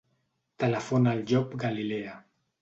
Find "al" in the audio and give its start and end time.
1.17-1.21